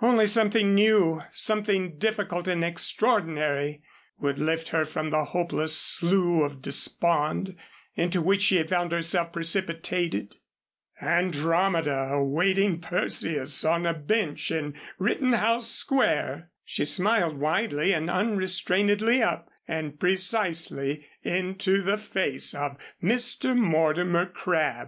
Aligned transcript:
Only 0.00 0.26
something 0.26 0.74
new, 0.74 1.20
something 1.32 1.98
difficult 1.98 2.48
and 2.48 2.64
extraordinary 2.64 3.82
would 4.18 4.38
lift 4.38 4.68
her 4.70 4.86
from 4.86 5.10
the 5.10 5.26
hopeless 5.26 5.76
slough 5.76 6.52
of 6.52 6.62
despond 6.62 7.54
into 7.94 8.22
which 8.22 8.40
she 8.40 8.56
had 8.56 8.70
found 8.70 8.92
herself 8.92 9.30
precipitated. 9.30 10.36
Andromeda 11.02 12.12
awaiting 12.14 12.80
Perseus 12.80 13.62
on 13.66 13.84
a 13.84 13.92
bench 13.92 14.50
in 14.50 14.72
Rittenhouse 14.98 15.70
Square! 15.70 16.50
She 16.64 16.86
smiled 16.86 17.36
widely 17.36 17.92
and 17.92 18.08
unrestrainedly 18.08 19.20
up 19.20 19.50
and 19.68 20.00
precisely 20.00 21.04
into 21.22 21.82
the 21.82 21.98
face 21.98 22.54
of 22.54 22.78
Mr. 23.02 23.54
Mortimer 23.54 24.24
Crabb. 24.24 24.82